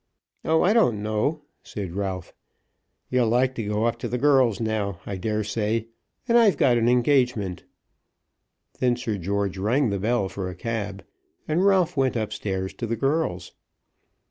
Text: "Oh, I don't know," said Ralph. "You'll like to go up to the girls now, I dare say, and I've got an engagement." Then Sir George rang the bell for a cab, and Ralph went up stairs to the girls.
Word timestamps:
"Oh, 0.43 0.63
I 0.63 0.73
don't 0.73 1.03
know," 1.03 1.43
said 1.61 1.93
Ralph. 1.93 2.33
"You'll 3.11 3.29
like 3.29 3.53
to 3.53 3.63
go 3.63 3.85
up 3.85 3.99
to 3.99 4.07
the 4.07 4.17
girls 4.17 4.59
now, 4.59 4.99
I 5.05 5.15
dare 5.15 5.43
say, 5.43 5.89
and 6.27 6.39
I've 6.39 6.57
got 6.57 6.79
an 6.79 6.89
engagement." 6.89 7.65
Then 8.79 8.95
Sir 8.95 9.19
George 9.19 9.59
rang 9.59 9.91
the 9.91 9.99
bell 9.99 10.27
for 10.27 10.49
a 10.49 10.55
cab, 10.55 11.05
and 11.47 11.63
Ralph 11.63 11.95
went 11.95 12.17
up 12.17 12.33
stairs 12.33 12.73
to 12.79 12.87
the 12.87 12.95
girls. 12.97 13.51